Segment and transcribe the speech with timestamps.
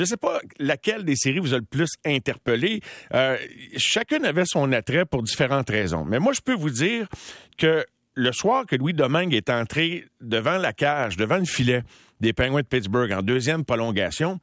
[0.00, 2.80] Je ne sais pas laquelle des séries vous a le plus interpellé.
[3.12, 3.36] Euh,
[3.76, 6.06] chacune avait son attrait pour différentes raisons.
[6.06, 7.06] Mais moi, je peux vous dire
[7.58, 7.84] que
[8.14, 11.82] le soir que Louis Domingue est entré devant la cage, devant le filet
[12.18, 14.40] des Penguins de Pittsburgh en deuxième prolongation,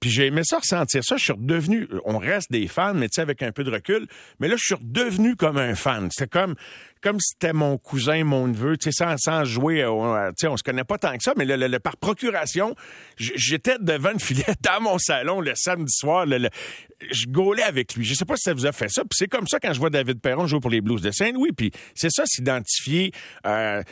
[0.00, 1.18] puis j'ai aimé ça, ressentir ça.
[1.18, 4.06] Je suis redevenu, on reste des fans, mais tu sais, avec un peu de recul.
[4.38, 6.08] Mais là, je suis redevenu comme un fan.
[6.10, 6.54] C'est comme,
[7.02, 10.48] comme si c'était mon cousin, mon neveu, tu sais, sans, sans jouer, euh, tu sais,
[10.48, 12.74] on se connaît pas tant que ça, mais le, par procuration,
[13.16, 18.04] j'étais devant le filet dans mon salon le samedi soir, je gaulais avec lui.
[18.04, 19.78] Je sais pas si ça vous a fait ça, puis c'est comme ça quand je
[19.80, 23.12] vois David Perron jouer pour les Blues de Saint-Louis, puis c'est ça, s'identifier
[23.46, 23.82] euh,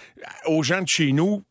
[0.47, 1.45] aux gens de chez nous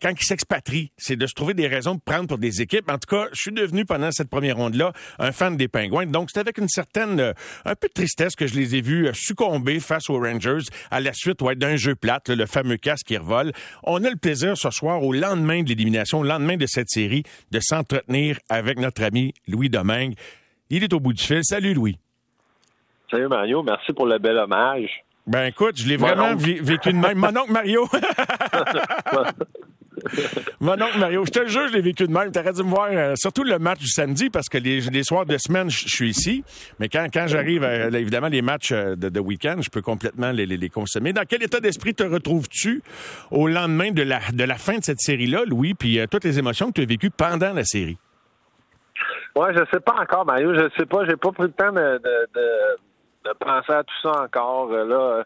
[0.00, 2.90] quand ils s'expatrient, c'est de se trouver des raisons de prendre pour des équipes.
[2.90, 6.28] En tout cas, je suis devenu pendant cette première ronde-là un fan des Pingouins, donc
[6.32, 7.32] c'est avec une certaine, euh,
[7.64, 10.64] un peu de tristesse que je les ai vus succomber face aux Rangers
[11.04, 13.52] la suite ouais, d'un jeu plate, le fameux casque qui revole.
[13.82, 17.22] On a le plaisir ce soir, au lendemain de l'élimination, au lendemain de cette série,
[17.50, 20.14] de s'entretenir avec notre ami Louis Domingue.
[20.70, 21.40] Il est au bout du fil.
[21.42, 21.98] Salut Louis.
[23.10, 24.90] Salut Mario, merci pour le bel hommage.
[25.26, 27.18] Ben écoute, je l'ai vraiment vécu de même.
[27.18, 27.88] Mon oncle Mario.
[30.60, 32.30] Mon oncle Mario, je te jure, je l'ai vécu de même.
[32.32, 35.36] T'aurais dû me voir, euh, surtout le match du samedi, parce que les, soirs de
[35.38, 36.44] semaine, je suis ici.
[36.78, 40.46] Mais quand, quand j'arrive, euh, évidemment, les matchs euh, de, week-end, je peux complètement les,
[40.46, 41.12] les, consommer.
[41.12, 42.82] Dans quel état d'esprit te retrouves-tu
[43.30, 46.68] au lendemain de la, de la fin de cette série-là, Louis, puis toutes les émotions
[46.68, 47.98] que tu as vécues pendant la série?
[49.36, 50.54] Ouais, je sais pas encore, Mario.
[50.54, 51.04] Je sais pas.
[51.06, 52.00] J'ai pas pris le temps de,
[53.24, 54.68] de, penser à tout ça encore.
[54.70, 55.24] Là,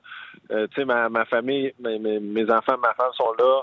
[0.50, 3.62] tu sais, ma, ma famille, mes, mes enfants, ma femme sont là.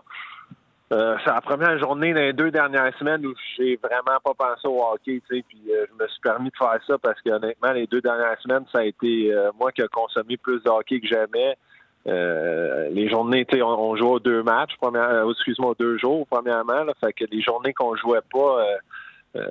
[0.93, 4.67] Euh, c'est la première journée dans les deux dernières semaines où j'ai vraiment pas pensé
[4.67, 7.31] au hockey, tu sais, puis euh, je me suis permis de faire ça parce que
[7.31, 10.69] honnêtement, les deux dernières semaines, ça a été euh, moi qui ai consommé plus de
[10.69, 11.57] hockey que jamais.
[12.05, 16.93] les journées, tu sais, on, jouait deux matchs, première, excuse-moi, aux deux jours, premièrement, là,
[17.03, 18.63] fait que les journées qu'on jouait pas,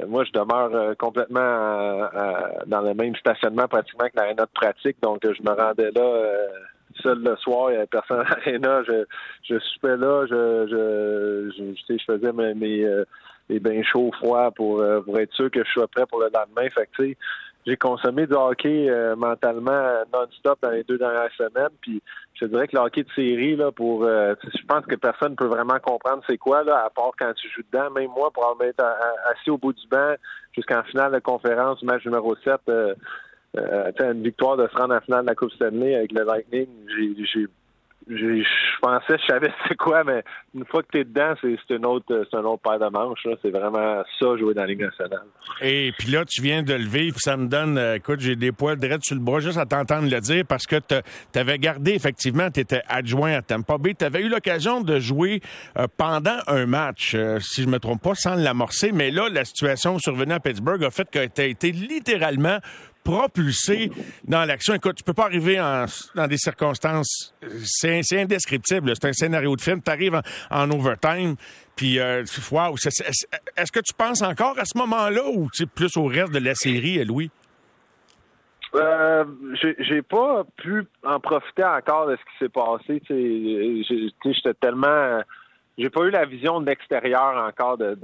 [0.06, 2.08] moi, je demeure complètement
[2.66, 6.46] dans le même stationnement pratiquement que l'aréna de pratique, donc je me rendais là
[7.02, 8.82] seul le soir, il n'y avait personne à l'aréna.
[8.84, 9.04] Je,
[9.42, 13.04] je soupais là, je, je, je, je faisais mes, mes, euh,
[13.48, 16.68] bains chauds, froids pour, euh, pour être sûr que je sois prêt pour le lendemain.
[16.70, 17.14] Fait que,
[17.66, 21.72] j'ai consommé du hockey euh, mentalement non-stop dans les deux dernières semaines.
[21.80, 22.02] Puis
[22.34, 25.46] je dirais que le hockey de série, là, pour je pense que personne ne peut
[25.46, 27.90] vraiment comprendre c'est quoi, là, à part quand tu joues dedans.
[27.90, 28.84] Même moi, pour être
[29.32, 30.14] assis au bout du banc
[30.54, 32.94] jusqu'en finale de conférence, match numéro 7, euh,
[33.54, 37.46] une victoire de se rendre en finale de la Coupe Stanley avec le Lightning, j'ai
[38.08, 38.44] je
[38.82, 40.22] pensais, je savais c'est quoi, mais
[40.54, 43.26] une fois que tu es dedans, c'est une autre, c'est un autre paire de manches.
[43.42, 45.24] C'est vraiment ça, jouer dans la Ligue nationale.
[45.60, 48.52] Et puis là, tu viens de le vivre, ça me donne, euh, écoute, j'ai des
[48.52, 51.92] poils dread sur le bras juste à t'entendre le dire parce que tu avais gardé,
[51.92, 53.94] effectivement, tu étais adjoint à Tampa Bay.
[53.98, 55.40] Tu avais eu l'occasion de jouer
[55.78, 59.98] euh, pendant un match, si je me trompe pas, sans l'amorcer, mais là, la situation
[59.98, 62.58] survenue à Pittsburgh a fait que tu as été littéralement
[63.04, 63.90] propulsé
[64.24, 64.74] dans l'action.
[64.74, 65.56] Écoute, tu peux pas arriver
[66.14, 68.92] dans des circonstances, c'est indescriptible.
[68.94, 69.80] C'est un scénario de film.
[69.82, 70.20] Tu arrives
[70.50, 71.36] en, overtime,
[71.76, 76.32] puis euh, wow, est-ce que tu penses encore à ce moment-là ou plus au reste
[76.32, 77.30] de la série, Louis?
[78.74, 79.24] Euh,
[79.78, 83.00] j'ai pas pu en profiter encore de ce qui s'est passé.
[84.24, 85.22] J'étais tellement.
[85.78, 87.96] J'ai pas eu la vision de l'extérieur encore de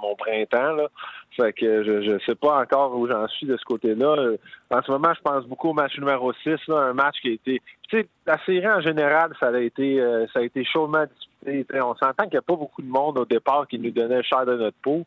[0.00, 0.72] mon printemps.
[0.72, 0.88] Là.
[1.36, 4.16] Fait que je ne sais pas encore où j'en suis de ce côté-là.
[4.18, 4.36] Euh,
[4.70, 7.62] en ce moment, je pense beaucoup au match numéro 6, un match qui a été.
[7.88, 11.80] Tu sais, la série en général, ça a été euh, ça a été chaudement disputé.
[11.80, 14.44] on s'entend qu'il n'y a pas beaucoup de monde au départ qui nous donnait cher
[14.46, 15.04] de notre peau.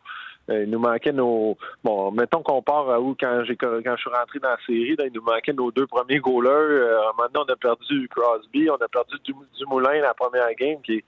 [0.50, 1.58] Euh, il nous manquait nos.
[1.84, 5.12] Bon, mettons qu'on part à où quand quand je suis rentré dans la série, il
[5.14, 7.12] nous manquait nos deux premiers goalers.
[7.18, 9.18] maintenant, on a perdu Crosby, on a perdu
[9.60, 11.06] Dumoulin la première game qui est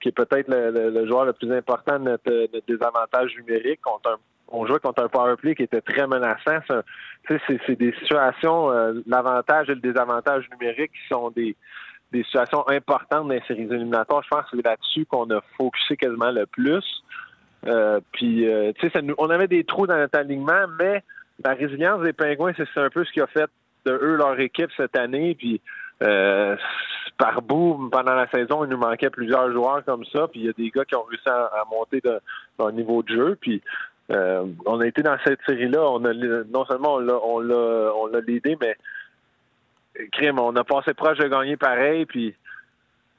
[0.00, 3.80] qui est peut-être le, joueur le plus important de notre, désavantage numérique.
[4.48, 6.60] on jouait contre un power play qui était très menaçant.
[7.28, 11.56] C'est des situations, euh, l'avantage et le désavantage numérique qui sont des,
[12.12, 14.22] situations importantes dans les séries éliminatoires.
[14.24, 16.84] Je pense que c'est là-dessus qu'on a focusé quasiment le plus.
[17.66, 21.02] Euh, puis, euh, tu sais, on avait des trous dans notre alignement, mais
[21.44, 23.48] la résilience des Pingouins, c'est un peu ce qui a fait
[23.84, 25.34] de eux leur équipe cette année.
[25.34, 25.60] Puis,
[26.02, 26.56] euh,
[27.20, 30.26] par bout, pendant la saison, il nous manquait plusieurs joueurs comme ça.
[30.28, 32.00] Puis il y a des gars qui ont réussi à, monter
[32.58, 33.38] leur niveau de jeu.
[33.38, 33.62] Puis
[34.10, 35.98] euh, on a été dans cette série-là.
[36.50, 38.10] Non seulement on l'a on
[38.60, 38.76] mais
[40.12, 42.06] crime, on a passé proche de gagner pareil.
[42.06, 42.34] Puis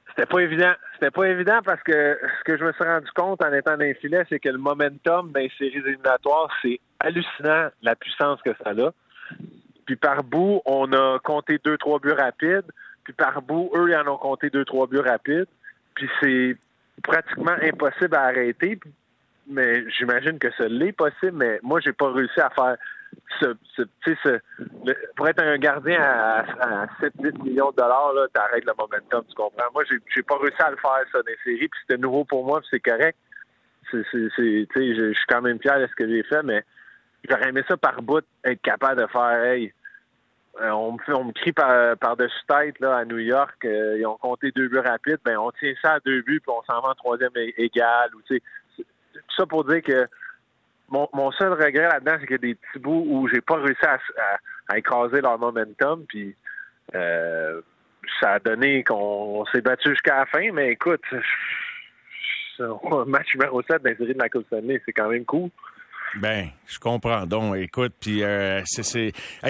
[0.09, 0.73] c'était pas évident.
[0.93, 3.83] C'était pas évident parce que ce que je me suis rendu compte en étant dans
[3.83, 8.71] les filets, c'est que le momentum les séries éliminatoires, c'est hallucinant la puissance que ça
[8.71, 8.89] a.
[9.85, 12.71] Puis par bout, on a compté deux, trois buts rapides.
[13.03, 15.47] Puis par bout, eux, ils en ont compté deux, trois buts rapides.
[15.95, 16.55] Puis c'est
[17.03, 18.79] pratiquement impossible à arrêter.
[19.47, 22.77] mais j'imagine que ce l'est possible, mais moi, j'ai pas réussi à faire
[23.39, 24.39] ce, ce,
[25.15, 29.35] pour être un gardien à, à 7-8 millions de dollars, là, t'arrêtes le momentum, tu
[29.35, 29.71] comprends?
[29.73, 29.83] Moi,
[30.13, 32.69] j'ai, pas réussi à le faire, ça, dans séries, puis c'était nouveau pour moi, puis
[32.71, 33.17] c'est correct.
[33.91, 36.63] Je, suis quand même fier de ce que j'ai fait, mais
[37.27, 39.73] j'aurais aimé ça par bout, être capable de faire, hey,
[40.59, 44.17] on me on me crie par, par-dessus tête là, à New York, euh, ils ont
[44.17, 46.89] compté deux buts rapides, ben on tient ça à deux buts, puis on s'en va
[46.89, 48.09] en troisième égal.
[48.15, 48.83] Ou, tout
[49.35, 50.07] ça pour dire que
[50.89, 53.85] mon, seul regret là-dedans, c'est qu'il y a des petits bouts où j'ai pas réussi
[53.85, 53.97] à,
[54.67, 56.35] à, écraser leur momentum, puis
[56.95, 57.61] euh,
[58.19, 61.03] ça a donné qu'on s'est battu jusqu'à la fin, mais écoute,
[63.07, 65.49] match numéro 7 dans de la Coupe Stanley, c'est quand même cool.
[66.15, 67.25] Ben, je comprends.
[67.25, 68.83] Donc, écoute, puis euh, c'est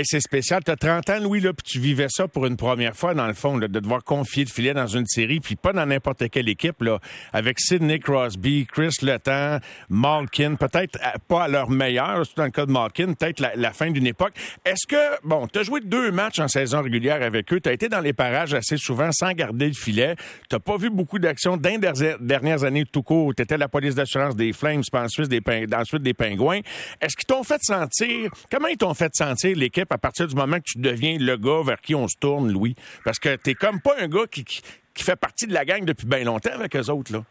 [0.03, 0.63] c'est spécial.
[0.63, 3.25] Tu as 30 ans, Louis, là, puis tu vivais ça pour une première fois, dans
[3.25, 6.49] le fond, de devoir confier le filet dans une série, puis pas dans n'importe quelle
[6.49, 6.99] équipe, là,
[7.33, 9.59] avec Sidney Crosby, Chris Letang,
[9.89, 14.07] Malkin, peut-être pas à leur meilleur, dans le cas de Malkin, peut-être la, fin d'une
[14.07, 14.33] époque.
[14.63, 17.73] Est-ce que, bon, tu as joué deux matchs en saison régulière avec eux, tu as
[17.73, 20.15] été dans les parages assez souvent sans garder le filet,
[20.49, 21.79] tu pas vu beaucoup d'actions d'un
[22.19, 25.41] dernières années tout court, tu étais la police d'assurance des Flames, puis ensuite des,
[25.73, 26.50] ensuite des Pingouins.
[26.59, 30.57] Est-ce qu'ils t'ont fait sentir, comment ils t'ont fait sentir l'équipe à partir du moment
[30.57, 32.75] que tu deviens le gars vers qui on se tourne, Louis?
[33.03, 36.05] Parce que t'es comme pas un gars qui, qui, fait partie de la gang depuis
[36.05, 37.23] bien longtemps avec eux autres, là.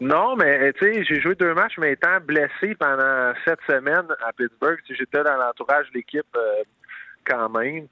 [0.00, 4.32] Non, mais tu sais, j'ai joué deux matchs, mais étant blessé pendant sept semaines à
[4.32, 6.62] Pittsburgh, j'étais dans l'entourage de l'équipe euh,
[7.26, 7.88] quand même.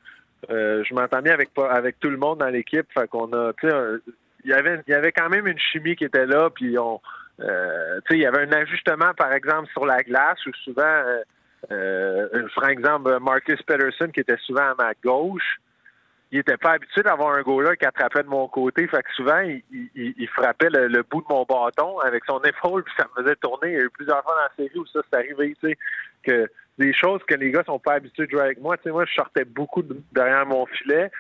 [0.49, 3.77] Euh, je m'entendais avec avec tout le monde dans l'équipe, fait qu'on a, tu sais,
[4.45, 7.01] il y avait il y avait quand même une chimie qui était là, puis on
[7.43, 11.23] euh, il y avait un ajustement, par exemple, sur la glace où souvent, euh,
[11.71, 15.61] euh, par exemple, Marcus Peterson, qui était souvent à ma gauche,
[16.33, 18.87] il était pas habitué d'avoir un gars-là qui attrapait de mon côté.
[18.87, 23.07] Fait que souvent, il, frappait le, bout de mon bâton avec son épaule, puis ça
[23.17, 23.73] me faisait tourner.
[23.73, 25.79] Il y a eu plusieurs fois dans la série où ça s'est arrivé, tu sais,
[26.23, 26.49] que
[26.79, 28.77] des choses que les gars sont pas habitués de jouer avec moi.
[28.77, 29.83] Tu sais, moi, je sortais beaucoup
[30.13, 31.11] derrière mon filet.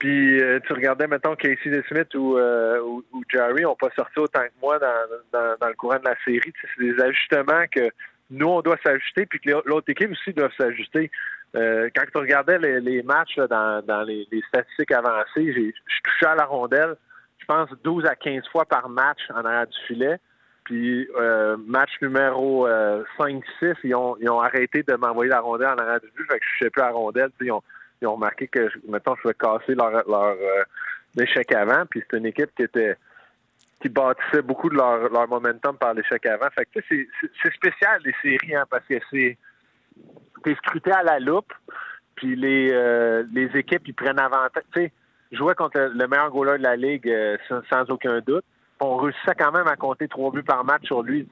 [0.00, 4.40] Puis euh, tu regardais, mettons, Casey Smith ou, euh, ou, Jerry n'ont pas sorti autant
[4.40, 6.52] que moi dans, dans, le courant de la série.
[6.62, 7.90] c'est des ajustements que
[8.30, 11.10] nous, on doit s'ajuster, puis que l'autre équipe aussi doit s'ajuster.
[11.54, 16.46] Euh, quand tu regardais les, matchs dans, dans les, statistiques avancées, je touchais à la
[16.46, 16.96] rondelle,
[17.38, 20.16] je pense, 12 à 15 fois par match en arrière du filet.
[20.64, 21.08] Puis
[21.66, 22.66] match numéro
[23.18, 23.42] 5-6,
[23.84, 26.44] ils ont, ils ont arrêté de m'envoyer la rondelle en arrière du but, fait que
[26.58, 27.30] je ne sais plus la rondelle.
[27.36, 27.62] Puis ils ont,
[28.00, 30.64] ils ont remarqué que, mettons, je vais casser leur, leur euh,
[31.20, 31.84] échec avant.
[31.86, 32.96] Puis c'est une équipe qui était
[33.80, 36.48] qui bâtissait beaucoup de leur, leur momentum par l'échec avant.
[36.50, 39.38] Fait que c'est, spécial les séries, hein, parce que c'est
[40.44, 41.52] t'es scruté à la loupe,
[42.14, 44.62] puis les euh, les équipes ils prennent avantage.
[44.74, 44.92] Tu sais,
[45.32, 47.36] jouer contre le meilleur goaler de la ligue euh,
[47.68, 48.44] sans, aucun doute.
[48.80, 51.26] On réussissait quand même à compter trois buts par match sur lui,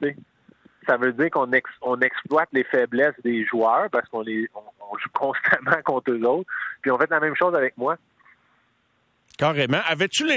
[0.87, 1.49] ça veut dire qu'on
[1.81, 4.47] on exploite les faiblesses des joueurs parce qu'on les
[4.97, 6.49] joue constamment contre eux autres.
[6.81, 7.97] Puis on fait la même chose avec moi.
[9.39, 9.79] Carrément.
[9.87, 10.27] Avais-tu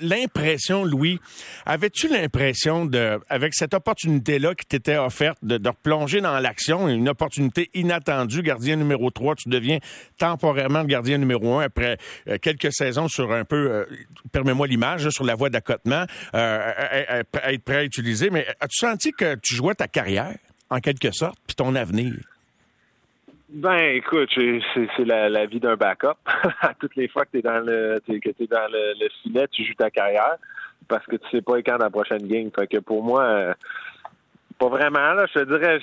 [0.00, 1.18] l'impression, Louis,
[1.66, 7.08] avais-tu l'impression de, avec cette opportunité-là qui t'était offerte de, de replonger dans l'action, une
[7.08, 9.78] opportunité inattendue, gardien numéro 3, tu deviens
[10.16, 11.98] temporairement le gardien numéro 1 après
[12.28, 13.84] euh, quelques saisons sur un peu, euh,
[14.30, 16.04] permets-moi l'image, sur la voie d'accotement,
[16.36, 20.36] euh, être prêt à utiliser, mais as-tu senti que tu jouais ta carrière,
[20.70, 22.14] en quelque sorte, puis ton avenir?
[23.54, 26.16] Ben, écoute, c'est la, vie d'un backup.
[26.62, 29.64] à toutes les fois que tu es dans le que es dans le, filet, tu
[29.64, 30.36] joues ta carrière
[30.88, 32.50] parce que tu sais pas quand la prochaine game.
[32.58, 33.54] Fait que pour moi, euh,
[34.58, 35.26] pas vraiment là.
[35.34, 35.80] Je te dirais,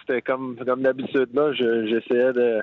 [0.00, 1.52] c'était comme comme d'habitude là.
[1.52, 2.62] J'essayais de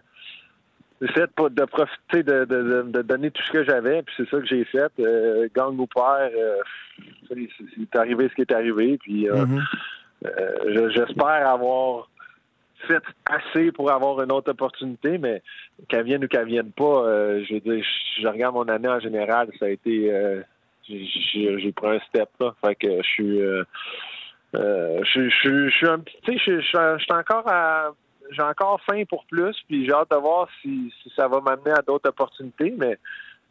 [1.02, 4.48] j'essayais de, de, profiter de, de, donner tout ce que j'avais, puis c'est ça que
[4.48, 4.92] j'ai fait.
[5.00, 6.58] Euh, gang ou père, euh,
[7.30, 10.90] c'est arrivé ce qui est arrivé, puis mm-hmm.
[10.90, 12.11] j'espère avoir
[12.88, 15.42] fait assez pour avoir une autre opportunité, mais
[15.88, 17.86] qu'elle vienne ou qu'elle vienne pas, euh, je veux dire,
[18.20, 20.42] je, regarde mon année en général, ça a été euh,
[20.88, 22.54] j'ai pris un step là.
[22.64, 23.64] Fait que je suis euh,
[24.54, 27.92] je, je, suis un petit tu sais, je, suis encore à
[28.32, 31.82] j'ai encore faim pour plus, puis j'ai hâte de voir si, ça va m'amener à
[31.82, 32.98] d'autres opportunités, mais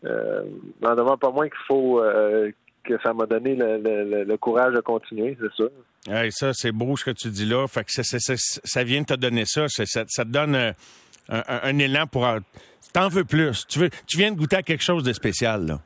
[0.05, 0.45] euh,
[0.81, 2.03] n'en demande pas moins qu'il faut
[2.85, 6.31] que ça m'a donné le, courage de continuer, c'est ça.
[6.31, 7.67] ça, c'est beau ce que tu dis là.
[7.67, 9.67] Fait que ça vient de te donner ça.
[9.69, 10.73] Ça, te donne euh,
[11.29, 12.27] un, élan pour.
[12.93, 13.67] T'en veux plus.
[13.67, 15.79] Tu, veux, tu viens de goûter à quelque chose de spécial, là.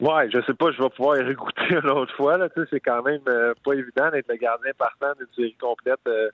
[0.00, 2.36] Ouais, je sais pas, je vais pouvoir y regoûter une autre fois.
[2.36, 2.48] Là.
[2.48, 6.00] Tu sais, c'est quand même euh, pas évident d'être le gardien partant d'une série complète
[6.08, 6.30] euh,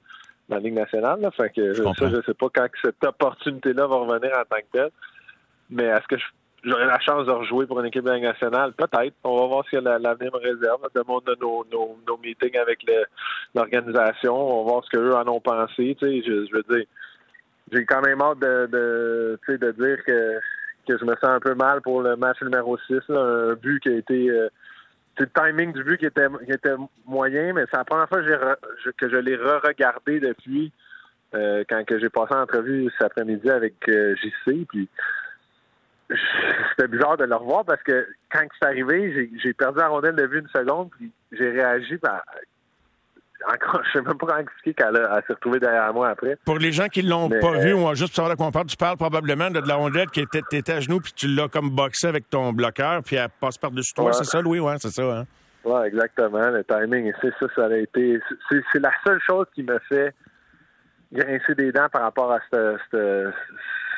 [0.48, 1.28] dans la Ligue nationale.
[1.36, 4.72] Fait que je, ça, je sais pas quand cette opportunité-là va revenir en tant que
[4.72, 4.90] telle.
[5.68, 6.24] Mais est-ce que je
[6.64, 8.72] j'aurai la chance de rejouer pour une équipe nationale.
[8.72, 9.14] Peut-être.
[9.24, 10.80] On va voir ce que l'avenir me réserve.
[10.94, 12.84] Demande de nos, nos, nos meetings avec
[13.54, 14.34] l'organisation.
[14.34, 15.96] On va voir ce qu'eux en ont pensé.
[15.98, 16.86] Tu sais, je, je veux dire,
[17.72, 20.38] j'ai quand même hâte de, de, tu sais, de dire que,
[20.88, 23.00] que je me sens un peu mal pour le match numéro 6.
[23.10, 24.30] un but qui a été...
[24.30, 24.48] Euh,
[25.18, 26.74] le timing du but qui était, qui était
[27.06, 30.72] moyen, mais c'est la première fois que, j'ai que je l'ai re-regardé depuis
[31.34, 34.66] euh, quand j'ai passé l'entrevue cet après-midi avec euh, JC.
[34.66, 34.88] Puis
[36.70, 40.26] c'était bizarre de le revoir parce que quand c'est arrivé, j'ai perdu la rondelle de
[40.26, 42.22] vue une seconde, puis j'ai réagi par.
[43.48, 46.36] Encore, je sais même pas comment expliquer qu'elle s'est retrouvée derrière moi après.
[46.44, 48.66] Pour les gens qui l'ont pas vu, on va juste savoir de quoi on parle.
[48.66, 52.08] Tu parles probablement de, la rondelle qui était, à genoux, puis tu l'as comme boxé
[52.08, 54.12] avec ton bloqueur, puis elle passe par-dessus toi.
[54.12, 54.60] C'est ça, Louis?
[54.60, 55.20] Ouais, c'est ça.
[55.20, 55.24] Hein?
[55.64, 56.50] Oui, exactement.
[56.50, 58.20] Le timing, c'est ça, ça a été.
[58.50, 60.14] C'est la seule chose qui me fait
[61.12, 63.32] grincer des dents par rapport à ce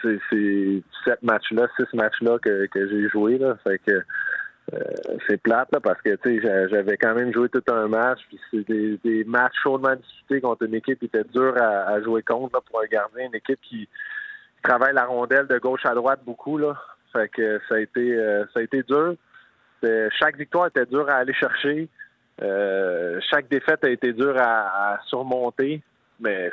[0.03, 3.39] c'est sept matchs-là, six matchs-là que, que j'ai joué.
[3.39, 3.57] Là.
[3.65, 4.03] Fait que
[4.73, 4.79] euh,
[5.27, 6.17] c'est plate là, parce que
[6.71, 8.21] j'avais quand même joué tout un match.
[8.29, 12.55] Puis c'est des, matchs chaudement disputés contre une équipe qui était dure à, jouer contre
[12.55, 13.89] là, pour un gardien, une équipe qui
[14.63, 16.59] travaille la rondelle de gauche à droite beaucoup.
[16.59, 16.77] Là.
[17.13, 19.17] Fait que ça a été euh, ça a été dur.
[20.21, 21.89] Chaque victoire était dure à aller chercher.
[22.41, 25.83] Euh, chaque défaite a été dure à, à surmonter.
[26.21, 26.53] Mais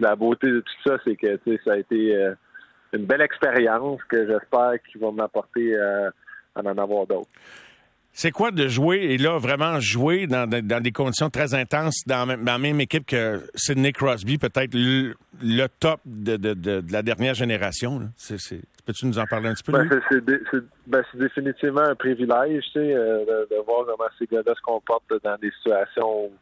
[0.00, 2.34] la beauté de tout ça, c'est que ça a été euh,
[2.92, 6.10] une belle expérience que j'espère qu'il va m'apporter euh,
[6.54, 7.28] à en avoir d'autres.
[8.12, 12.58] C'est quoi de jouer, et là, vraiment jouer dans, des conditions très intenses dans, la
[12.58, 15.14] même équipe que Sidney Crosby, peut-être le,
[15.78, 18.00] top de, la dernière génération?
[18.84, 19.72] Peux-tu nous en parler un petit peu?
[19.72, 19.88] Ben,
[20.88, 25.52] ben, c'est, définitivement un privilège euh, de, voir comment ces gars-là se comportent dans des
[25.52, 26.32] situations où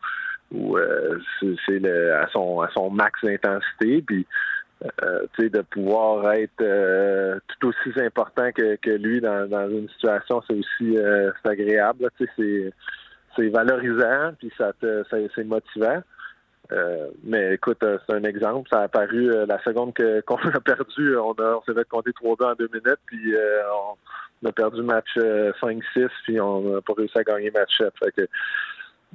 [0.53, 4.27] où euh, c'est à son à son max d'intensité puis
[5.03, 10.41] euh, de pouvoir être euh, tout aussi important que, que lui dans, dans une situation
[10.47, 12.73] c'est aussi euh, agréable c'est
[13.37, 16.01] c'est valorisant puis ça te c'est motivant
[17.25, 18.69] mais écoute, c'est un exemple.
[18.71, 19.95] Ça a apparu la seconde
[20.27, 21.17] qu'on a perdu.
[21.17, 23.35] On, a, on s'est fait compter 3 2 en deux minutes, puis
[24.43, 27.91] on, a perdu match 5-6, puis on n'a pas réussi à gagner match 7.
[27.99, 28.29] Fait que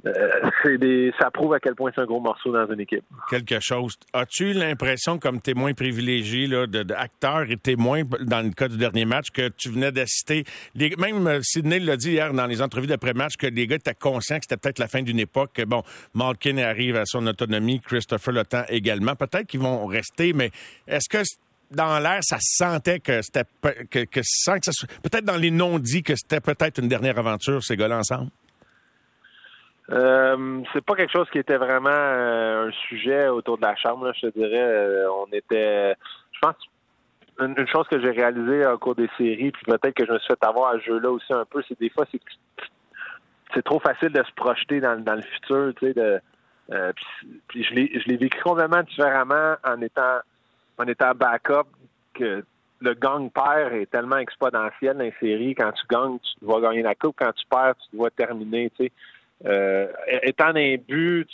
[0.06, 3.04] euh, ça prouve à quel point c'est un gros morceau dans une équipe.
[3.30, 3.94] Quelque chose.
[4.12, 6.66] As-tu l'impression, comme témoin privilégié, là,
[7.48, 10.44] et témoin dans le cas du dernier match, que tu venais d'assister,
[10.98, 14.36] même euh, Sidney l'a dit hier dans les entrevues d'après-match, que les gars étaient conscients
[14.36, 15.82] que c'était peut-être la fin d'une époque, que bon,
[16.14, 19.14] Malkin arrive à son autonomie, Christopher Temps également.
[19.14, 20.50] Peut-être qu'ils vont rester, mais
[20.86, 21.22] est-ce que
[21.70, 24.54] dans l'air, ça sentait que c'était que, que, que ça
[25.02, 28.30] peut-être dans les non-dits que c'était peut-être une dernière aventure ces gars-là ensemble?
[29.90, 34.10] Euh, c'est pas quelque chose qui était vraiment euh, un sujet autour de la chambre,
[34.14, 34.62] je te dirais.
[34.62, 35.94] Euh, on était,
[36.32, 36.56] je pense,
[37.38, 40.28] une, chose que j'ai réalisée au cours des séries, puis peut-être que je me suis
[40.28, 42.20] fait avoir à ce jeu-là aussi un peu, c'est des fois c'est
[43.52, 45.94] c'est trop facile de se projeter dans, le futur, tu sais.
[45.94, 46.20] De,
[47.48, 50.20] puis, je l'ai je l'ai vécu complètement différemment en étant
[50.78, 51.68] en étant backup
[52.14, 52.42] que
[52.80, 55.54] le gang père est tellement exponentiel dans les séries.
[55.54, 57.16] Quand tu gagnes, tu dois gagner la coupe.
[57.18, 58.70] Quand tu perds, tu dois terminer.
[58.70, 58.92] Tu sais.
[59.46, 59.88] Euh,
[60.22, 61.28] étant un but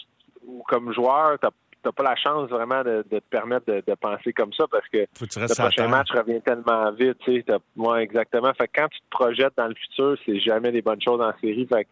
[0.47, 1.47] ou comme joueur, tu
[1.85, 5.55] n'as pas la chance vraiment de, te permettre de, penser comme ça parce que le
[5.55, 7.19] prochain match revient tellement vite.
[7.25, 7.45] Tu sais,
[7.77, 8.53] moi, exactement.
[8.55, 11.67] Fait quand tu te projettes dans le futur, c'est jamais des bonnes choses en série.
[11.67, 11.87] Fait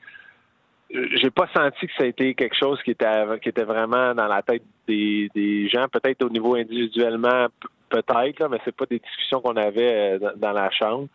[0.91, 4.27] j'ai pas senti que ça a été quelque chose qui était qui était vraiment dans
[4.27, 7.49] la tête des, des gens, peut-être au niveau individuellement,
[7.91, 11.09] peut-être, mais c'est pas des discussions qu'on avait euh, dans la chambre.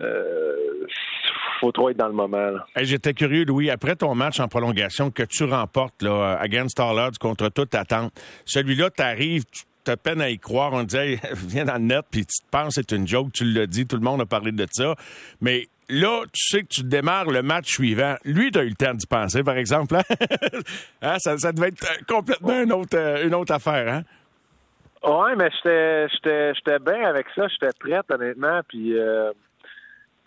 [0.00, 0.86] Euh,
[1.60, 2.52] faut trop être dans le moment.
[2.76, 7.18] J'étais curieux, Louis, après ton match en prolongation que tu remportes là, against all odds
[7.18, 8.12] contre toute attente,
[8.44, 9.44] celui-là, t'arrives,
[9.84, 10.72] tu as peine à y croire.
[10.72, 13.66] On disait, viens dans le net, puis tu te penses c'est une joke, tu l'as
[13.66, 14.94] dit, tout le monde a parlé de ça.
[15.40, 18.16] Mais là, tu sais que tu démarres le match suivant.
[18.24, 19.96] Lui, tu as eu le temps d'y penser, par exemple.
[19.96, 20.02] Hein?
[21.02, 24.02] Hein, ça, ça, devait être complètement une autre, euh, une autre affaire, hein?
[25.06, 27.46] Oui, mais j'étais bien avec ça.
[27.48, 28.60] J'étais prête, honnêtement.
[28.66, 29.32] Puis, euh,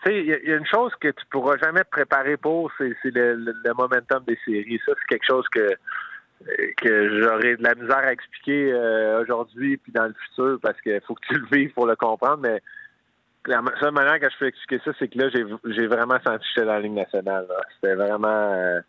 [0.04, 2.94] tu sais, il y, a une chose que tu pourras jamais te préparer pour, c'est
[3.04, 4.80] le, momentum des séries.
[4.86, 5.76] Ça, c'est quelque chose que
[6.76, 11.00] que j'aurais de la misère à expliquer euh, aujourd'hui puis dans le futur parce qu'il
[11.00, 12.38] faut que tu le vives pour le comprendre.
[12.38, 12.62] Mais
[13.46, 16.44] la seule manière que je peux expliquer ça, c'est que là, j'ai vraiment senti que
[16.54, 17.46] j'étais dans la Ligue nationale.
[17.74, 18.52] C'était vraiment...
[18.52, 18.80] Euh,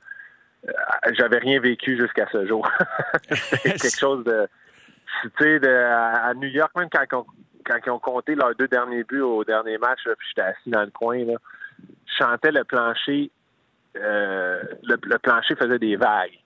[1.14, 2.70] j'avais rien vécu jusqu'à ce jour.
[3.32, 4.48] C'était quelque chose de...
[5.24, 7.26] Tu sais, à New York, même quand on,
[7.70, 10.82] quand ils ont compté leurs deux derniers buts au dernier match, puis j'étais assis dans
[10.84, 11.36] le coin, là,
[11.80, 13.32] je chantais le plancher.
[13.96, 16.38] Euh, le, plancher faisait des vagues.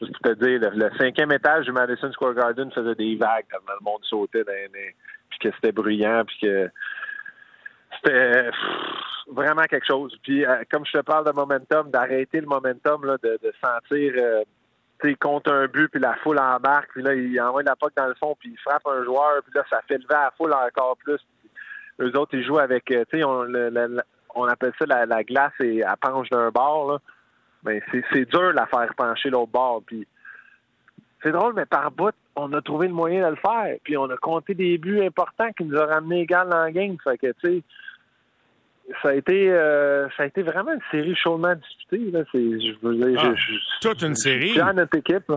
[0.00, 3.78] Juste pour te dire, le, cinquième étage du Madison Square Garden faisait des vagues tellement
[3.78, 4.52] le monde sautait, dans,
[5.30, 6.70] puis que c'était bruyant, puis que
[7.96, 8.50] c'était
[9.28, 10.16] vraiment quelque chose.
[10.22, 14.42] Puis, euh, comme je te parle de momentum, d'arrêter le momentum, de, sentir, euh,
[15.08, 18.06] sais, contre un but, puis la foule embarque, puis là, il envoie la poque dans
[18.06, 20.96] le fond, puis il frappe un joueur, puis là, ça fait lever la foule encore
[20.98, 21.20] plus.
[22.00, 23.46] eux autres, ils jouent avec, euh, tu sais, on,
[24.34, 26.98] on, appelle ça la, glace et à penche d'un bord, là.
[27.62, 30.06] Ben, c'est dur de la faire pencher l'autre bord, puis
[31.22, 33.76] c'est drôle, mais par bout, on a trouvé le moyen de le faire.
[33.84, 36.96] Puis on a compté des buts importants qui nous ont ramené égal dans la game.
[37.02, 37.62] Fait que, tu sais,
[39.02, 42.10] ça a été euh, ça a été vraiment une série chaudement disputée.
[42.10, 42.24] Là.
[42.32, 43.34] je veux dire, ah,
[43.80, 44.56] toute une série.
[44.74, 45.30] notre équipe.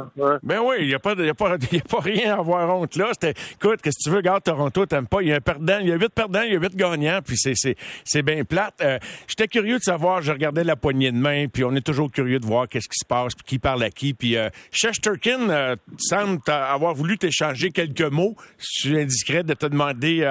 [0.43, 2.75] Ben oui, il n'y a, pas, y a, pas, y a pas rien à avoir
[2.75, 3.11] honte là.
[3.21, 5.21] écoute, qu'est-ce que tu veux, garde Toronto, t'aimes pas.
[5.21, 7.19] Il y a un perdant, il y a huit perdants, il y a huit gagnants,
[7.25, 8.75] puis c'est, c'est, c'est bien plate.
[8.81, 12.11] Euh, j'étais curieux de savoir, je regardais la poignée de main, puis on est toujours
[12.11, 14.13] curieux de voir qu'est-ce qui se passe, puis qui parle à qui.
[14.13, 18.35] Puis euh, Shesterkin euh, semble avoir voulu t'échanger quelques mots.
[18.57, 20.21] C'est indiscret de te demander,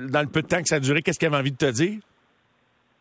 [0.00, 1.70] dans le peu de temps que ça a duré, qu'est-ce qu'il avait envie de te
[1.70, 1.98] dire?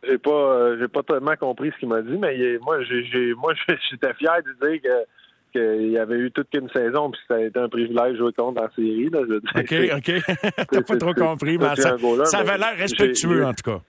[0.03, 3.53] J'ai pas, euh, j'ai pas tellement compris ce qu'il m'a dit, mais moi, j'ai, moi,
[3.91, 5.05] j'étais fier de dire que
[5.51, 8.31] qu'il y avait eu toute qu'une saison, puis ça a été un privilège de jouer
[8.31, 9.09] contre dans la série.
[9.09, 10.65] Là, OK, OK.
[10.71, 13.81] T'as pas trop compris, mais ça, ça avait l'air respectueux, en tout cas.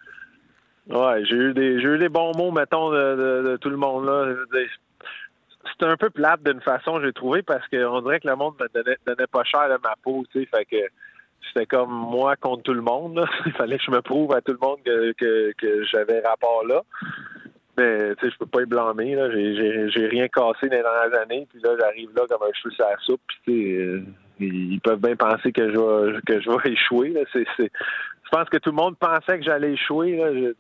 [0.88, 4.35] Ouais, j'ai eu des j'ai eu des bons mots, mettons, de, tout le monde là.
[5.73, 8.66] C'était un peu plate d'une façon, j'ai trouvé, parce qu'on dirait que le monde me
[8.75, 10.76] donnait, donnait pas cher à ma peau, tu sais, fait que
[11.49, 13.25] c'était comme moi contre tout le monde.
[13.46, 16.82] Il fallait que je me prouve à tout le monde que, que, j'avais rapport là.
[17.76, 19.14] Mais tu sais, je peux pas y blâmer.
[19.14, 19.30] Là.
[19.30, 21.46] J'ai, j'ai, rien cassé les dernières années.
[21.50, 23.20] Puis là, j'arrive là comme un cheveu sur la soupe.
[23.44, 24.02] Puis euh,
[24.40, 27.08] ils peuvent bien penser que je vais que je vais échouer.
[27.11, 27.20] Là.
[27.34, 27.68] Je
[28.30, 30.16] pense que tout le monde pensait que j'allais échouer.
[30.16, 30.52] Là.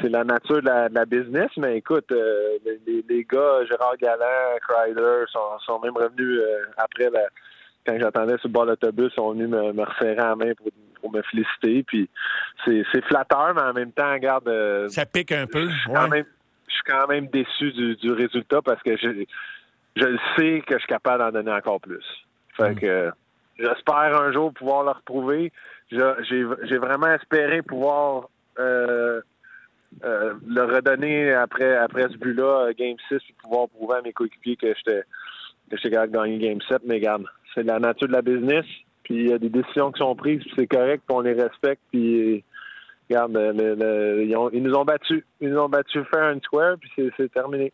[0.00, 5.58] c'est, la nature de la, business, mais écoute, euh, les, gars, Gérard Galland, Kreider, sont,
[5.64, 7.22] sont même revenus euh, après la,
[7.86, 10.52] quand j'attendais sur le bord de l'autobus, ils sont venus me, me resserrer la main
[10.54, 10.68] pour,
[11.00, 11.82] pour me féliciter.
[11.82, 12.08] Puis
[12.64, 14.48] c'est, flatteur, mais en même temps, regarde.
[14.48, 15.68] Euh, ça pique un peu.
[15.68, 16.26] Je suis, quand, même,
[16.68, 19.24] je suis quand même déçu du, du résultat parce que je,
[19.96, 22.04] je sais que je suis capable d'en donner encore plus.
[22.56, 22.80] Fait mm.
[22.80, 23.12] que
[23.58, 25.52] j'espère un jour pouvoir le retrouver.
[25.90, 29.20] j'ai, vraiment espéré pouvoir euh,
[30.04, 34.56] euh, le redonner après après ce but-là, Game 6, puis pouvoir prouver à mes coéquipiers
[34.56, 35.02] que j'étais
[35.70, 38.64] que j'étais capable de gagner Game 7, mais regarde, c'est la nature de la business.
[39.02, 41.34] Puis il y a des décisions qui sont prises, puis c'est correct, puis on les
[41.34, 41.82] respecte.
[41.92, 42.42] Puis
[43.08, 43.32] regarde,
[44.54, 45.22] ils, nous ont battus.
[45.40, 47.72] Ils nous ont battus fair and square, puis c'est terminé.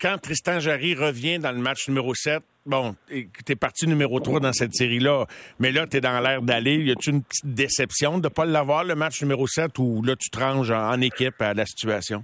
[0.00, 4.40] Quand Tristan Jarry revient dans le match numéro 7, bon, tu es parti numéro 3
[4.40, 5.26] dans cette série-là,
[5.58, 6.76] mais là, tu es dans l'air d'aller.
[6.76, 10.16] Y a-tu une petite déception de ne pas l'avoir, le match numéro 7, ou là,
[10.16, 12.22] tu te ranges en équipe à la situation?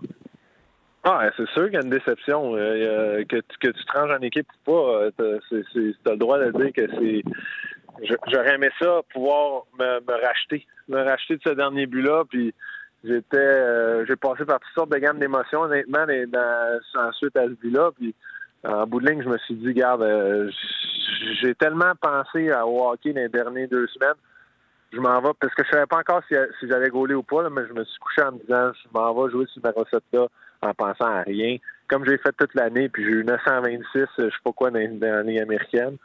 [1.05, 2.55] Ah, c'est sûr qu'il y a une déception.
[2.57, 6.39] Euh, que, que tu te ranges en équipe ou pas, euh, tu as le droit
[6.39, 7.23] de dire que c'est.
[8.29, 10.67] J'aurais aimé ça, pouvoir me, racheter.
[10.89, 12.23] Me racheter de ce dernier but-là.
[12.31, 12.55] Puis
[13.03, 13.37] j'étais.
[13.37, 17.91] Euh, j'ai passé par toutes sortes de gammes d'émotions, honnêtement, dans, ensuite à ce but-là.
[17.99, 18.15] Puis
[18.65, 20.07] en bout de ligne, je me suis dit, garde,
[21.41, 24.15] j'ai tellement pensé à hockey dans les dernières deux semaines
[24.93, 26.35] je m'en vais parce que je savais pas encore si,
[26.69, 29.33] j'allais gauler ou pas, mais je me suis couché en me disant je m'en vais
[29.33, 30.27] jouer sur ma recette là
[30.63, 31.57] en pensant à rien.
[31.89, 35.41] Comme j'ai fait toute l'année, puis j'ai eu 926, je sais pas quoi dans, l'année
[35.41, 35.97] américaine.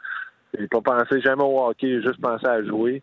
[0.58, 3.02] J'ai pas pensé jamais au hockey, j'ai juste pensé à jouer.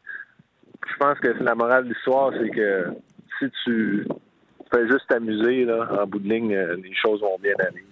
[0.87, 2.93] Je pense que la morale de l'histoire, c'est que
[3.39, 4.07] si tu
[4.71, 7.83] fais juste t'amuser, en bout de ligne, euh, les choses vont bien aller.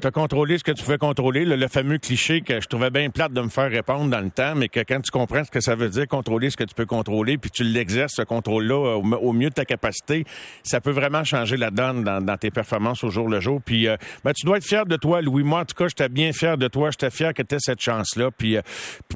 [0.00, 3.10] Tu as contrôlé ce que tu pouvais contrôler, le, fameux cliché que je trouvais bien
[3.10, 5.60] plate de me faire répondre dans le temps, mais que quand tu comprends ce que
[5.60, 9.32] ça veut dire, contrôler ce que tu peux contrôler, puis tu l'exerces, ce contrôle-là, au,
[9.32, 10.24] mieux de ta capacité,
[10.62, 13.60] ça peut vraiment changer la donne dans, tes performances au jour le jour.
[13.64, 15.42] Puis euh, ben, tu dois être fier de toi, Louis.
[15.42, 16.90] Moi, en tout cas, j'étais bien fier de toi.
[16.90, 18.30] J'étais fier que tu cette chance-là.
[18.36, 18.62] Puis, euh,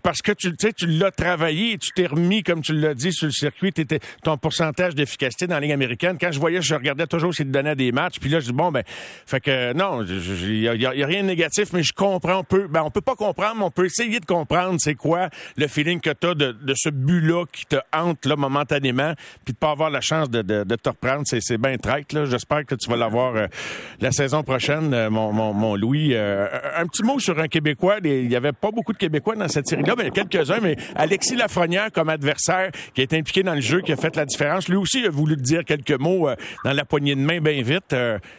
[0.02, 3.26] parce que tu sais, tu l'as travaillé, tu t'es remis, comme tu l'as dit, sur
[3.26, 6.16] le circuit, étais, ton pourcentage d'efficacité dans la Ligue américaine.
[6.18, 8.18] Quand je voyais, je regardais toujours s'il te donnait des matchs.
[8.18, 8.82] Puis là, je dis, bon, ben,
[9.26, 12.38] fait que non, je, il n'y a, rien de négatif, mais je comprends.
[12.38, 15.28] On peut, ben, on peut pas comprendre, mais on peut essayer de comprendre c'est quoi
[15.56, 19.52] le feeling que tu as de, de, ce but-là qui te hante là, momentanément, puis
[19.52, 21.22] de pas avoir la chance de, de, de te reprendre.
[21.26, 22.06] C'est, bien traite.
[22.24, 23.46] J'espère que tu vas l'avoir euh,
[24.00, 26.14] la saison prochaine, euh, mon, mon, mon, Louis.
[26.14, 27.96] Euh, un petit mot sur un Québécois.
[28.02, 30.60] Il y avait pas beaucoup de Québécois dans cette série-là, mais a quelques-uns.
[30.60, 34.24] Mais Alexis Lafrenière comme adversaire, qui est impliqué dans le jeu, qui a fait la
[34.24, 34.68] différence.
[34.68, 36.28] Lui aussi a voulu dire quelques mots
[36.64, 37.94] dans la poignée de main bien vite.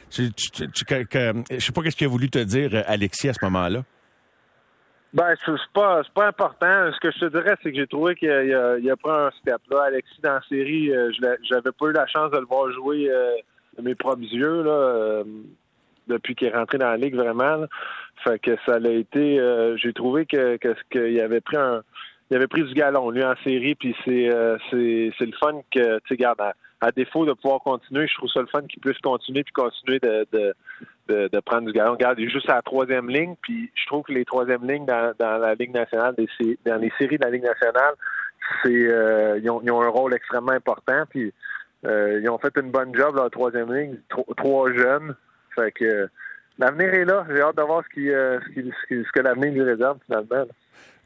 [0.10, 3.84] Tu, je sais pas qu'est-ce qu'il a voulu te dire, euh, Alexis, à ce moment-là?
[5.14, 6.90] Ben, c'est pas, pas important.
[6.94, 9.60] Ce que je te dirais, c'est que j'ai trouvé qu'il a, a, pris un step.
[9.70, 9.84] Là.
[9.88, 11.12] Alexis, dans la série, euh,
[11.50, 13.34] j'avais pas eu la chance de le voir jouer euh,
[13.78, 15.24] de mes propres yeux là,
[16.08, 17.66] depuis qu'il est rentré dans la ligue, vraiment.
[18.24, 19.76] Fait que ça a été...
[19.76, 20.58] j'ai trouvé que,
[20.90, 21.58] qu'il avait pris.
[22.30, 26.26] Il avait pris du galon, lui, en série, puis c'est, le fun que, tu sais,
[26.82, 30.00] à défaut de pouvoir continuer, je trouve ça le fun qu'il puisse continuer puis continuer
[30.00, 30.56] de,
[31.12, 31.92] de, prendre du galon.
[31.92, 34.86] Regarde, il est juste à la troisième ligne, puis je trouve que les troisièmes lignes
[34.86, 36.16] dans, la Ligue nationale,
[36.66, 37.94] dans les séries de la Ligue nationale,
[38.64, 41.04] c'est euh, ils, ont, ils, ont, un rôle extrêmement important.
[41.10, 41.34] Puis
[41.86, 43.98] euh, ils ont fait une bonne job la troisième ligne,
[44.38, 45.16] trois jeunes.
[45.56, 46.08] Fait que
[46.60, 47.26] l'avenir est là.
[47.30, 48.40] J'ai hâte de voir ce, qui, euh,
[48.90, 50.46] ce, que l'avenir lui réserve finalement.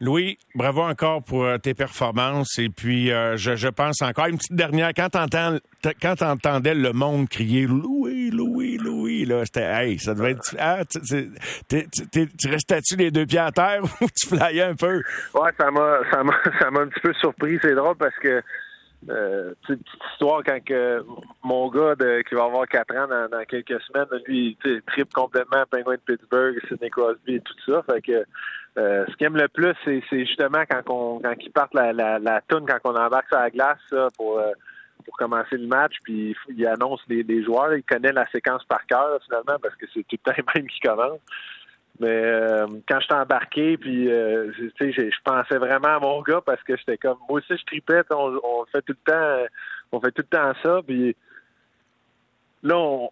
[0.02, 2.60] Louis, bravo encore pour tes performances.
[2.60, 7.66] Et puis, je, je, pense encore, une petite dernière, quand tu entendais le monde crier
[7.66, 13.40] Louis, Louis, Louis, là, c'était, hey, ça devait être, ah, tu restais-tu les deux pieds
[13.40, 15.02] à terre ou tu flyais un peu?
[15.34, 17.58] Ouais, ça m'a, ça m'a, ça m'a un petit peu surpris.
[17.62, 18.42] C'est drôle parce que,
[19.10, 21.04] euh, petite histoire quand que
[21.44, 25.14] mon gars de, qui va avoir quatre ans dans, dans quelques semaines, lui, il tripe
[25.14, 27.84] complètement Penguin de Pittsburgh, Sidney Crosby et tout ça.
[27.84, 28.26] Fait que
[28.78, 32.20] euh, ce qu'il aime le plus, c'est, justement quand on quand ils partent la, la,
[32.20, 34.52] la toune, quand on embarque sur la glace pour euh,
[35.06, 38.86] pour commencer le match, puis il annonce les, les, joueurs, il connaît la séquence par
[38.88, 41.20] cœur finalement parce que c'est tout le temps même qui commence.
[42.00, 46.22] Mais euh, quand je t'ai embarqué, puis euh, tu sais, je pensais vraiment à mon
[46.22, 49.46] gars parce que j'étais comme moi aussi je tripais, on, on, fait tout le temps
[49.94, 51.16] on fait tout le temps ça, puis
[52.64, 53.10] là on,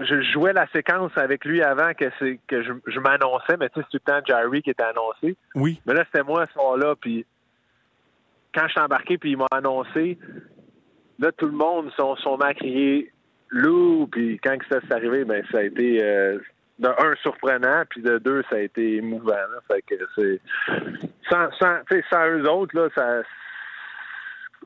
[0.00, 3.80] je jouais la séquence avec lui avant que c'est que je, je m'annonçais, mais tu
[3.80, 5.36] sais, c'est tout le temps Jerry qui était annoncé.
[5.54, 5.80] Oui.
[5.86, 7.26] Mais là, c'était moi ce soir-là, puis
[8.54, 10.18] quand je suis embarqué, puis il m'a annoncé,
[11.18, 13.12] là, tout le monde sont, sont à crier
[13.50, 16.38] Lou, puis quand ça s'est arrivé, ben ça a été euh,
[16.82, 19.34] de un surprenant, puis de deux, ça a été émouvant.
[19.68, 20.40] Fait que c'est
[21.30, 21.78] sans, sans,
[22.10, 23.22] sans eux autres, là, ça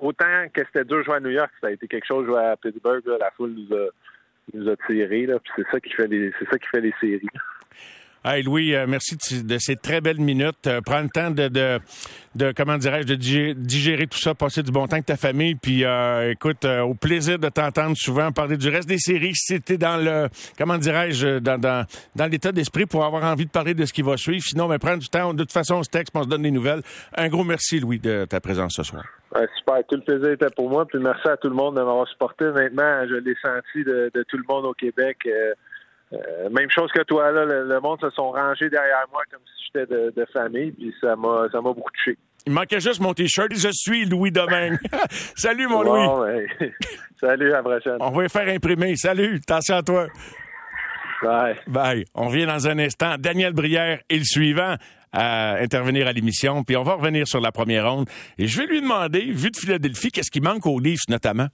[0.01, 2.57] autant que c'était dur jouer à New York, ça a été quelque chose jouer à
[2.57, 3.89] Pittsburgh, la foule nous a
[4.55, 7.29] nous a là, puis c'est ça qui fait les c'est ça qui fait les séries.
[8.29, 10.67] Hey Louis, euh, merci de, ces très belles minutes.
[10.67, 11.79] Euh, prends le temps de, de,
[12.35, 15.55] de comment dirais-je, de digérer, tout ça, passer du bon temps avec ta famille.
[15.55, 19.37] Puis euh, écoute, au plaisir de t'entendre souvent parler du reste des séries.
[19.37, 20.27] Si t'es dans le,
[20.59, 24.17] comment dirais-je, dans, dans, l'état d'esprit pour avoir envie de parler de ce qui va
[24.17, 24.43] suivre.
[24.43, 25.33] Sinon, ben, prends du temps.
[25.33, 26.83] De toute façon, on se texte, on se donne des nouvelles.
[27.17, 29.05] Un gros merci, Louis, de ta présence ce soir.
[29.57, 30.85] super, tout le plaisir était pour moi.
[30.85, 32.47] Puis merci à tout le monde de m'avoir supporté.
[32.47, 35.19] Honnêtement, je l'ai senti de, tout le monde au Québec.
[36.51, 39.87] Même chose que toi, là, le, monde se sont rangés derrière moi comme si j'étais
[39.87, 42.17] de, famille, puis ça m'a ça m'a beaucoup touché.
[42.47, 44.79] Il manquait juste mon t-shirt je suis Louis Domingue.
[45.11, 46.47] Salut mon Louis.
[47.21, 47.97] Salut, à la prochaine.
[48.01, 48.95] On va y faire imprimer.
[48.97, 50.07] Salut, attention à toi.
[51.23, 51.57] Bye.
[51.67, 52.05] Bye.
[52.15, 53.17] On revient dans un instant.
[53.19, 54.77] Daniel Brière et le suivant
[55.13, 58.09] à intervenir à l'émission, puis on va revenir sur la première ronde.
[58.39, 61.49] Et je vais lui demander, vu de Philadelphie, qu'est-ce qui manque aux Leafs notamment?